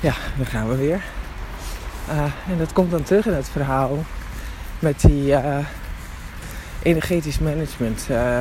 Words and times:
Ja, 0.00 0.12
daar 0.36 0.46
gaan 0.46 0.68
we 0.68 0.76
weer. 0.76 1.00
Uh, 2.08 2.22
en 2.22 2.58
dat 2.58 2.72
komt 2.72 2.90
dan 2.90 3.02
terug 3.02 3.26
in 3.26 3.32
het 3.32 3.48
verhaal 3.48 4.04
met 4.78 5.00
die 5.00 5.30
uh, 5.30 5.58
energetisch 6.82 7.38
management 7.38 8.06
uh, 8.10 8.40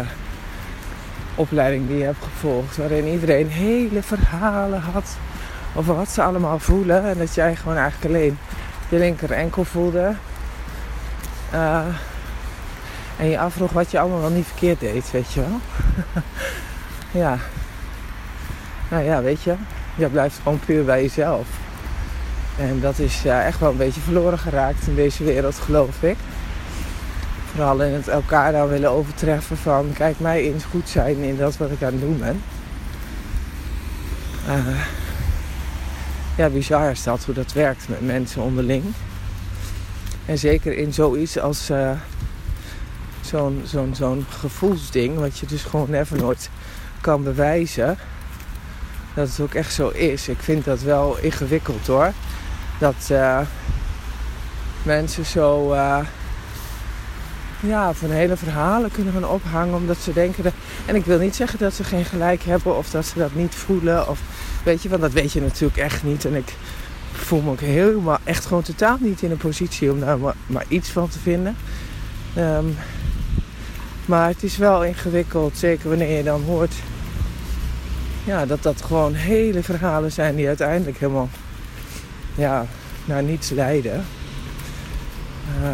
opleiding 1.35 1.87
die 1.87 1.97
je 1.97 2.03
hebt 2.03 2.23
gevolgd. 2.23 2.77
Waarin 2.77 3.07
iedereen 3.07 3.49
hele 3.49 4.03
verhalen 4.03 4.81
had 4.81 5.17
over 5.75 5.95
wat 5.95 6.09
ze 6.09 6.23
allemaal 6.23 6.59
voelen. 6.59 7.05
En 7.05 7.17
dat 7.17 7.35
jij 7.35 7.55
gewoon 7.55 7.77
eigenlijk 7.77 8.13
alleen 8.13 8.37
je 8.89 8.97
linker 8.97 9.31
enkel 9.31 9.63
voelde. 9.63 10.15
en 13.17 13.27
je 13.29 13.39
afvroeg 13.39 13.71
wat 13.71 13.91
je 13.91 13.99
allemaal 13.99 14.21
wel 14.21 14.29
niet 14.29 14.45
verkeerd 14.45 14.79
deed, 14.79 15.11
weet 15.11 15.33
je 15.33 15.41
wel. 15.41 15.59
ja. 17.21 17.37
Nou 18.89 19.03
ja, 19.03 19.21
weet 19.21 19.43
je. 19.43 19.55
Je 19.95 20.07
blijft 20.07 20.39
gewoon 20.43 20.59
puur 20.59 20.85
bij 20.85 21.01
jezelf. 21.01 21.47
En 22.57 22.79
dat 22.79 22.99
is 22.99 23.25
echt 23.25 23.59
wel 23.59 23.71
een 23.71 23.77
beetje 23.77 24.01
verloren 24.01 24.39
geraakt 24.39 24.87
in 24.87 24.95
deze 24.95 25.23
wereld, 25.23 25.55
geloof 25.55 26.03
ik. 26.03 26.17
Vooral 27.51 27.81
in 27.81 27.93
het 27.93 28.07
elkaar 28.07 28.51
dan 28.51 28.67
willen 28.67 28.89
overtreffen 28.89 29.57
van 29.57 29.93
kijk 29.93 30.19
mij 30.19 30.41
eens 30.41 30.63
goed 30.63 30.89
zijn 30.89 31.17
in 31.17 31.37
dat 31.37 31.57
wat 31.57 31.71
ik 31.71 31.83
aan 31.83 31.91
het 31.91 32.01
doen 32.01 32.19
ben. 32.19 32.41
Uh, 34.47 34.81
ja, 36.37 36.49
bizar 36.49 36.91
is 36.91 37.03
dat 37.03 37.23
hoe 37.23 37.33
dat 37.33 37.53
werkt 37.53 37.89
met 37.89 38.05
mensen 38.05 38.41
onderling. 38.41 38.83
En 40.25 40.37
zeker 40.37 40.77
in 40.77 40.93
zoiets 40.93 41.39
als 41.39 41.69
uh, 41.69 41.91
zo'n 43.21 43.61
zo'n 43.65 43.95
zo'n 43.95 44.25
gevoelsding, 44.29 45.17
wat 45.17 45.37
je 45.37 45.45
dus 45.45 45.63
gewoon 45.63 45.89
never 45.89 46.17
nooit 46.17 46.49
kan 47.01 47.23
bewijzen. 47.23 47.97
Dat 49.15 49.29
het 49.29 49.39
ook 49.39 49.53
echt 49.53 49.73
zo 49.73 49.89
is. 49.89 50.27
Ik 50.27 50.39
vind 50.39 50.65
dat 50.65 50.81
wel 50.81 51.17
ingewikkeld 51.17 51.87
hoor 51.87 52.11
dat 52.79 53.09
uh, 53.11 53.39
mensen 54.83 55.25
zo 55.25 55.73
uh, 55.73 55.99
ja, 57.59 57.93
van 57.93 58.09
hele 58.09 58.37
verhalen 58.37 58.91
kunnen 58.91 59.13
gaan 59.13 59.27
ophangen 59.27 59.75
omdat 59.75 59.97
ze 59.97 60.13
denken. 60.13 60.43
Dat, 60.43 60.53
en 60.85 60.95
ik 60.95 61.05
wil 61.05 61.19
niet 61.19 61.35
zeggen 61.35 61.59
dat 61.59 61.73
ze 61.73 61.83
geen 61.83 62.05
gelijk 62.05 62.43
hebben 62.43 62.77
of 62.77 62.89
dat 62.89 63.05
ze 63.05 63.17
dat 63.17 63.35
niet 63.35 63.55
voelen. 63.55 64.09
Of 64.09 64.19
weet 64.63 64.83
je, 64.83 64.89
want 64.89 65.01
dat 65.01 65.11
weet 65.11 65.31
je 65.31 65.41
natuurlijk 65.41 65.77
echt 65.77 66.03
niet. 66.03 66.25
En 66.25 66.35
ik 66.35 66.53
voel 67.11 67.41
me 67.41 67.49
ook 67.49 67.59
helemaal 67.59 68.17
echt 68.23 68.45
gewoon 68.45 68.63
totaal 68.63 68.97
niet 68.99 69.21
in 69.21 69.31
een 69.31 69.37
positie 69.37 69.91
om 69.91 69.99
daar 69.99 70.17
maar, 70.45 70.65
iets 70.67 70.89
van 70.89 71.09
te 71.09 71.19
vinden. 71.19 71.55
Um, 72.37 72.77
maar 74.05 74.27
het 74.27 74.43
is 74.43 74.57
wel 74.57 74.83
ingewikkeld, 74.83 75.57
zeker 75.57 75.89
wanneer 75.89 76.17
je 76.17 76.23
dan 76.23 76.43
hoort 76.43 76.73
ja, 78.25 78.45
dat 78.45 78.63
dat 78.63 78.81
gewoon 78.81 79.13
hele 79.13 79.63
verhalen 79.63 80.11
zijn 80.11 80.35
die 80.35 80.47
uiteindelijk 80.47 80.97
helemaal 80.97 81.29
ja, 82.35 82.65
naar 83.05 83.23
niets 83.23 83.49
leiden. 83.49 84.05
Uh, 85.61 85.69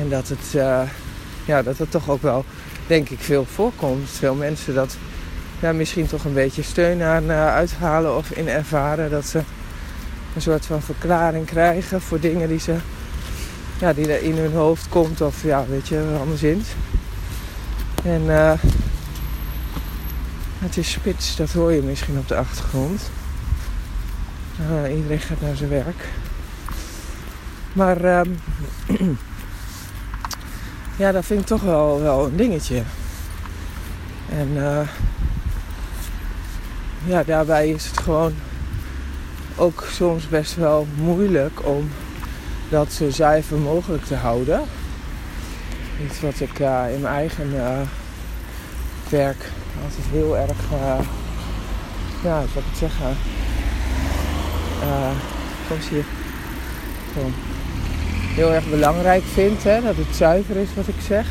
en 0.00 0.08
dat 0.08 0.28
het, 0.28 0.54
uh, 0.54 0.82
ja, 1.44 1.62
dat 1.62 1.78
het 1.78 1.90
toch 1.90 2.10
ook 2.10 2.22
wel, 2.22 2.44
denk 2.86 3.08
ik, 3.08 3.18
veel 3.18 3.44
voorkomt. 3.44 4.10
Veel 4.10 4.34
mensen 4.34 4.74
dat 4.74 4.96
ja, 5.60 5.72
misschien 5.72 6.06
toch 6.06 6.24
een 6.24 6.34
beetje 6.34 6.62
steun 6.62 7.02
aan 7.02 7.24
uh, 7.24 7.46
uithalen 7.46 8.16
of 8.16 8.30
in 8.30 8.48
ervaren. 8.48 9.10
Dat 9.10 9.26
ze 9.26 9.38
een 10.34 10.42
soort 10.42 10.66
van 10.66 10.82
verklaring 10.82 11.46
krijgen 11.46 12.00
voor 12.00 12.20
dingen 12.20 12.48
die 12.48 12.60
ze 12.60 12.74
ja, 13.78 13.92
die 13.92 14.12
er 14.12 14.22
in 14.22 14.36
hun 14.36 14.52
hoofd 14.52 14.88
komt 14.88 15.20
of 15.20 15.42
ja, 15.42 15.64
weet 15.68 15.88
je, 15.88 16.16
anderszins. 16.20 16.68
En 18.04 18.22
het 20.62 20.76
is 20.76 20.90
spits, 20.90 21.36
dat 21.36 21.52
hoor 21.52 21.72
je 21.72 21.82
misschien 21.82 22.18
op 22.18 22.28
de 22.28 22.36
achtergrond. 22.36 23.10
Uh, 24.60 24.96
iedereen 24.96 25.20
gaat 25.20 25.40
naar 25.40 25.56
zijn 25.56 25.70
werk. 25.70 26.08
Maar 27.72 28.04
um, 28.26 28.38
ja, 31.02 31.12
dat 31.12 31.24
vind 31.24 31.40
ik 31.40 31.46
toch 31.46 31.62
wel, 31.62 32.00
wel 32.00 32.26
een 32.26 32.36
dingetje. 32.36 32.82
En 34.28 34.48
uh, 34.54 34.88
ja, 37.04 37.22
daarbij 37.22 37.70
is 37.70 37.86
het 37.86 37.98
gewoon 37.98 38.34
ook 39.56 39.86
soms 39.90 40.28
best 40.28 40.56
wel 40.56 40.86
moeilijk 40.96 41.66
om 41.66 41.90
dat 42.68 42.92
zo 42.92 43.10
zuiver 43.10 43.58
mogelijk 43.58 44.04
te 44.04 44.14
houden. 44.14 44.62
Iets 46.04 46.20
wat 46.20 46.40
ik 46.40 46.58
uh, 46.58 46.94
in 46.94 47.00
mijn 47.00 47.14
eigen 47.14 47.50
werk 49.12 49.50
altijd 49.84 50.06
heel 50.10 50.36
erg, 50.36 50.70
ja, 52.22 52.44
zou 52.52 52.64
ik 52.70 52.76
zeggen, 52.78 53.16
uh, 54.82 55.10
heel 58.34 58.52
erg 58.52 58.70
belangrijk 58.70 59.22
vind. 59.22 59.64
Hè, 59.64 59.80
dat 59.80 59.96
het 59.96 60.16
zuiver 60.16 60.56
is 60.56 60.68
wat 60.74 60.88
ik 60.88 61.00
zeg. 61.06 61.26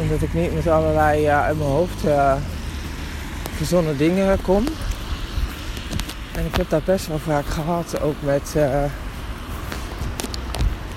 En 0.00 0.08
dat 0.08 0.22
ik 0.22 0.34
niet 0.34 0.54
met 0.54 0.66
allerlei 0.66 1.26
uh, 1.26 1.42
uit 1.42 1.58
mijn 1.58 1.70
hoofd 1.70 2.04
verzonnen 3.56 3.96
dingen 3.96 4.40
kom. 4.42 4.64
En 6.34 6.46
ik 6.46 6.56
heb 6.56 6.70
dat 6.70 6.84
best 6.84 7.06
wel 7.06 7.18
vaak 7.18 7.46
gehad, 7.46 8.00
ook 8.00 8.16
met, 8.20 8.54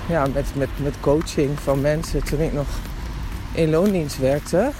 ja, 0.08 0.26
met, 0.34 0.46
met, 0.54 0.68
met 0.76 0.94
coaching 1.00 1.60
van 1.60 1.80
mensen 1.80 2.24
toen 2.24 2.40
ik 2.40 2.52
nog 2.52 2.66
in 3.52 3.70
loondienst 3.70 4.18
werkte. 4.18 4.70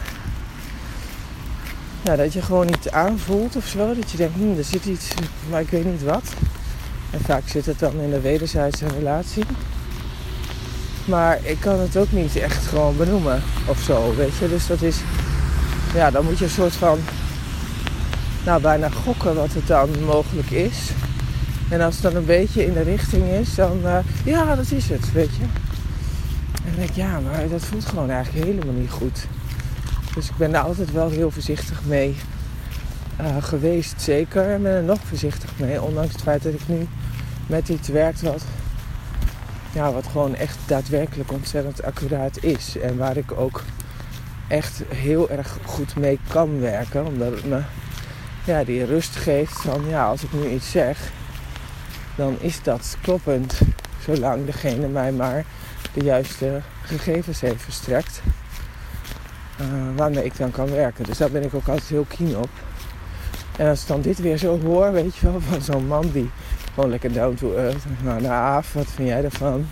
Ja, 2.05 2.17
dat 2.17 2.33
je 2.33 2.43
gewoon 2.43 2.67
niet 2.67 2.91
aanvoelt 2.91 3.57
of 3.57 3.67
zo. 3.67 3.95
Dat 3.95 4.11
je 4.11 4.17
denkt, 4.17 4.35
hm, 4.35 4.59
er 4.59 4.65
zit 4.65 4.85
iets, 4.85 5.09
maar 5.51 5.61
ik 5.61 5.69
weet 5.69 5.85
niet 5.85 6.03
wat. 6.03 6.33
En 7.11 7.21
vaak 7.21 7.49
zit 7.49 7.67
het 7.67 7.79
dan 7.79 8.01
in 8.01 8.11
de 8.11 8.21
wederzijdse 8.21 8.87
relatie. 8.89 9.45
Maar 11.05 11.39
ik 11.43 11.61
kan 11.61 11.81
het 11.81 11.97
ook 11.97 12.13
niet 12.13 12.37
echt 12.37 12.67
gewoon 12.67 12.97
benoemen 12.97 13.43
of 13.67 13.79
zo, 13.79 14.15
weet 14.15 14.37
je. 14.37 14.49
Dus 14.49 14.67
dat 14.67 14.83
is, 14.83 14.97
ja, 15.95 16.11
dan 16.11 16.25
moet 16.25 16.39
je 16.39 16.45
een 16.45 16.51
soort 16.51 16.73
van, 16.73 16.99
nou 18.45 18.61
bijna 18.61 18.89
gokken 18.89 19.35
wat 19.35 19.53
het 19.53 19.67
dan 19.67 19.89
mogelijk 20.05 20.51
is. 20.51 20.91
En 21.69 21.81
als 21.81 21.95
het 21.95 22.03
dan 22.03 22.17
een 22.17 22.25
beetje 22.25 22.67
in 22.67 22.73
de 22.73 22.83
richting 22.83 23.25
is, 23.25 23.55
dan, 23.55 23.81
uh, 23.85 23.99
ja, 24.25 24.55
dat 24.55 24.71
is 24.71 24.89
het, 24.89 25.13
weet 25.13 25.37
je. 25.37 25.43
En 25.43 26.63
dan 26.65 26.75
denk 26.77 26.89
ik, 26.89 26.97
ja, 26.97 27.21
maar 27.21 27.49
dat 27.49 27.65
voelt 27.65 27.85
gewoon 27.85 28.11
eigenlijk 28.11 28.47
helemaal 28.47 28.75
niet 28.75 28.91
goed. 28.91 29.27
Dus 30.15 30.29
ik 30.29 30.37
ben 30.37 30.53
daar 30.53 30.63
altijd 30.63 30.93
wel 30.93 31.11
heel 31.11 31.31
voorzichtig 31.31 31.85
mee 31.85 32.17
uh, 33.21 33.37
geweest, 33.41 34.03
zeker. 34.03 34.51
En 34.51 34.63
ben 34.63 34.73
er 34.73 34.83
nog 34.83 34.99
voorzichtig 35.05 35.51
mee, 35.59 35.83
ondanks 35.83 36.13
het 36.13 36.23
feit 36.23 36.43
dat 36.43 36.53
ik 36.53 36.69
nu 36.69 36.87
met 37.47 37.69
iets 37.69 37.89
werkt 37.89 38.23
wat, 38.23 38.45
ja, 39.73 39.93
wat 39.93 40.07
gewoon 40.07 40.35
echt 40.35 40.59
daadwerkelijk 40.67 41.33
ontzettend 41.33 41.83
accuraat 41.83 42.43
is. 42.43 42.79
En 42.79 42.97
waar 42.97 43.17
ik 43.17 43.33
ook 43.33 43.63
echt 44.49 44.83
heel 44.89 45.31
erg 45.31 45.59
goed 45.65 45.97
mee 45.97 46.19
kan 46.29 46.61
werken. 46.61 47.07
Omdat 47.07 47.33
het 47.35 47.45
me 47.45 47.61
ja, 48.45 48.65
die 48.65 48.85
rust 48.85 49.17
geeft 49.17 49.61
van 49.61 49.89
ja, 49.89 50.07
als 50.07 50.23
ik 50.23 50.33
nu 50.33 50.49
iets 50.49 50.71
zeg, 50.71 51.11
dan 52.17 52.37
is 52.41 52.63
dat 52.63 52.97
kloppend. 53.01 53.61
Zolang 54.05 54.47
degene 54.47 54.89
mij 54.89 55.13
maar 55.13 55.45
de 55.93 56.05
juiste 56.05 56.61
gegevens 56.83 57.41
heeft 57.41 57.63
verstrekt. 57.63 58.23
Uh, 59.63 59.69
waarmee 59.97 60.25
ik 60.25 60.37
dan 60.37 60.51
kan 60.51 60.71
werken. 60.71 61.05
Dus 61.05 61.19
daar 61.19 61.31
ben 61.31 61.43
ik 61.43 61.55
ook 61.55 61.69
altijd 61.69 61.89
heel 61.89 62.07
keen 62.09 62.37
op. 62.37 62.49
En 63.57 63.69
als 63.69 63.83
ik 63.83 63.89
dan 63.89 64.01
dit 64.01 64.19
weer 64.19 64.37
zo 64.37 64.61
hoor, 64.61 64.93
weet 64.93 65.17
je 65.17 65.31
wel, 65.31 65.41
van 65.41 65.63
zo'n 65.63 65.87
man 65.87 66.11
die 66.13 66.31
gewoon 66.75 66.91
lekker 66.91 67.13
down 67.13 67.35
to 67.35 67.55
earth. 67.55 67.85
Nou, 68.03 68.21
naar 68.21 68.41
Aaf, 68.41 68.73
wat 68.73 68.87
vind 68.95 69.09
jij 69.09 69.25
ervan? 69.25 69.67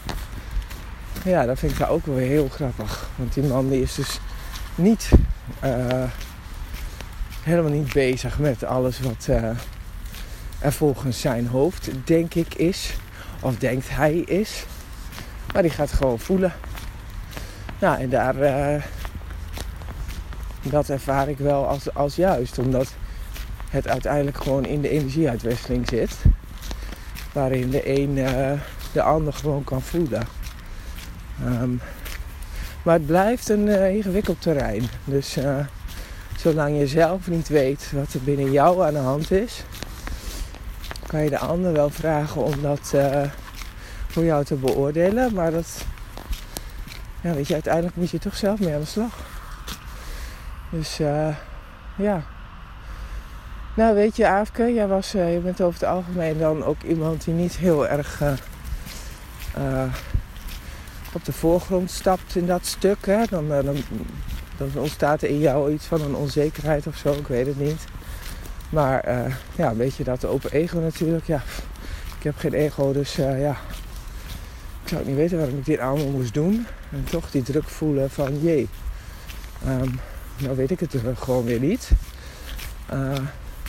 Ja, 1.24 1.46
dat 1.46 1.58
vind 1.58 1.72
ik 1.72 1.78
daar 1.78 1.90
ook 1.90 2.06
wel 2.06 2.16
heel 2.16 2.48
grappig. 2.48 3.08
Want 3.16 3.34
die 3.34 3.42
man 3.42 3.68
die 3.68 3.82
is 3.82 3.94
dus 3.94 4.20
niet, 4.74 5.10
uh, 5.64 6.02
helemaal 7.42 7.70
niet 7.70 7.92
bezig 7.92 8.38
met 8.38 8.64
alles 8.64 9.00
wat 9.00 9.26
uh, 9.30 9.50
er 10.58 10.72
volgens 10.72 11.20
zijn 11.20 11.46
hoofd, 11.46 11.90
denk 12.04 12.34
ik, 12.34 12.54
is. 12.54 12.94
Of 13.40 13.56
denkt 13.56 13.86
hij 13.88 14.14
is. 14.14 14.64
Maar 15.52 15.62
die 15.62 15.70
gaat 15.70 15.92
gewoon 15.92 16.18
voelen. 16.18 16.52
Nou, 17.78 18.00
en 18.00 18.10
daar, 18.10 18.34
dat 20.62 20.88
ervaar 20.88 21.28
ik 21.28 21.38
wel 21.38 21.66
als, 21.66 21.94
als 21.94 22.16
juist. 22.16 22.58
Omdat 22.58 22.94
het 23.70 23.88
uiteindelijk 23.88 24.36
gewoon 24.36 24.64
in 24.64 24.80
de 24.80 24.88
energieuitwisseling 24.88 25.88
zit 25.88 26.10
waarin 27.32 27.70
de 27.70 27.98
een 27.98 28.16
uh, 28.16 28.52
de 28.92 29.02
ander 29.02 29.32
gewoon 29.32 29.64
kan 29.64 29.82
voelen. 29.82 30.26
Um, 31.44 31.80
maar 32.82 32.94
het 32.94 33.06
blijft 33.06 33.48
een 33.48 33.66
uh, 33.66 33.94
ingewikkeld 33.94 34.42
terrein. 34.42 34.88
Dus 35.04 35.36
uh, 35.36 35.58
zolang 36.36 36.78
je 36.78 36.86
zelf 36.86 37.28
niet 37.28 37.48
weet 37.48 37.92
wat 37.92 38.12
er 38.12 38.20
binnen 38.20 38.52
jou 38.52 38.86
aan 38.86 38.92
de 38.92 38.98
hand 38.98 39.30
is, 39.30 39.64
kan 41.06 41.22
je 41.22 41.30
de 41.30 41.38
ander 41.38 41.72
wel 41.72 41.90
vragen 41.90 42.44
om 42.44 42.62
dat 42.62 42.94
voor 44.06 44.24
jou 44.24 44.44
te 44.44 44.54
beoordelen. 44.54 45.34
Maar 45.34 45.50
dat, 45.50 45.84
ja, 47.20 47.34
weet 47.34 47.46
je, 47.46 47.54
uiteindelijk 47.54 47.96
moet 47.96 48.10
je 48.10 48.18
toch 48.18 48.36
zelf 48.36 48.60
mee 48.60 48.74
aan 48.74 48.80
de 48.80 48.86
slag. 48.86 49.39
Dus 50.70 50.96
ja. 51.96 52.22
Nou, 53.74 53.94
weet 53.94 54.16
je, 54.16 54.26
Aafke, 54.26 54.72
jij 54.74 54.86
was, 54.86 55.14
uh, 55.14 55.32
je 55.32 55.38
bent 55.38 55.60
over 55.60 55.80
het 55.80 55.88
algemeen 55.88 56.38
dan 56.38 56.64
ook 56.64 56.82
iemand 56.82 57.24
die 57.24 57.34
niet 57.34 57.56
heel 57.56 57.88
erg 57.88 58.20
uh, 58.22 58.32
uh, 59.58 59.94
op 61.12 61.24
de 61.24 61.32
voorgrond 61.32 61.90
stapt 61.90 62.36
in 62.36 62.46
dat 62.46 62.66
stuk. 62.66 63.06
Hè? 63.06 63.24
Dan, 63.30 63.48
dan, 63.48 63.76
dan, 64.56 64.70
ontstaat 64.74 65.22
er 65.22 65.28
in 65.28 65.38
jou 65.38 65.72
iets 65.72 65.86
van 65.86 66.00
een 66.00 66.14
onzekerheid 66.14 66.86
of 66.86 66.96
zo, 66.96 67.12
ik 67.12 67.26
weet 67.26 67.46
het 67.46 67.58
niet. 67.58 67.84
Maar 68.70 69.28
ja, 69.56 69.74
weet 69.74 69.94
je 69.94 70.04
dat 70.04 70.24
open 70.24 70.52
ego 70.52 70.78
natuurlijk, 70.78 71.26
ja, 71.26 71.42
ik 72.18 72.22
heb 72.22 72.36
geen 72.36 72.54
ego, 72.54 72.92
dus 72.92 73.14
ja, 73.14 73.56
ik 74.82 74.88
zou 74.88 75.04
niet 75.06 75.16
weten 75.16 75.38
waarom 75.38 75.58
ik 75.58 75.64
dit 75.64 75.78
allemaal 75.78 76.10
moest 76.10 76.34
doen. 76.34 76.66
En 76.90 77.04
toch 77.10 77.30
die 77.30 77.42
druk 77.42 77.68
voelen 77.68 78.10
van, 78.10 78.40
jee, 78.40 78.68
um, 79.66 80.00
nou 80.40 80.56
weet 80.56 80.70
ik 80.70 80.80
het 80.80 80.94
gewoon 81.18 81.44
weer 81.44 81.60
niet. 81.60 81.90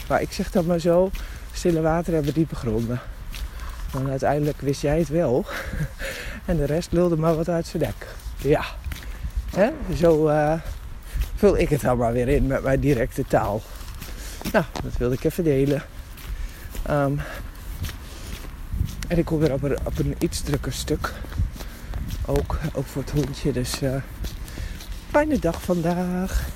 Maar 0.07 0.21
ik 0.21 0.31
zeg 0.31 0.51
dat 0.51 0.65
maar 0.65 0.79
zo, 0.79 1.09
stille 1.53 1.81
water 1.81 2.13
hebben 2.13 2.33
diepe 2.33 2.55
gronden. 2.55 2.99
Want 3.91 4.09
uiteindelijk 4.09 4.61
wist 4.61 4.81
jij 4.81 4.99
het 4.99 5.09
wel. 5.09 5.45
en 6.45 6.57
de 6.57 6.65
rest 6.65 6.91
lulde 6.91 7.17
maar 7.17 7.35
wat 7.35 7.49
uit 7.49 7.67
zijn 7.67 7.83
dek. 7.83 8.07
Ja, 8.37 8.63
Hè? 9.55 9.69
zo 9.95 10.29
uh, 10.29 10.53
vul 11.35 11.57
ik 11.57 11.69
het 11.69 11.81
dan 11.81 11.97
maar 11.97 12.13
weer 12.13 12.27
in 12.27 12.47
met 12.47 12.63
mijn 12.63 12.79
directe 12.79 13.25
taal. 13.27 13.61
Nou, 14.51 14.65
dat 14.83 14.97
wilde 14.97 15.15
ik 15.15 15.23
even 15.23 15.43
delen. 15.43 15.83
Um, 16.89 17.19
en 19.07 19.17
ik 19.17 19.25
kom 19.25 19.39
weer 19.39 19.53
op 19.53 19.63
een, 19.63 19.77
op 19.83 19.99
een 19.99 20.15
iets 20.19 20.41
drukker 20.41 20.73
stuk. 20.73 21.13
Ook, 22.25 22.57
ook 22.73 22.85
voor 22.85 23.01
het 23.01 23.11
hondje. 23.11 23.51
Dus 23.51 23.79
fijne 25.09 25.39
dag 25.39 25.61
vandaag. 25.61 26.49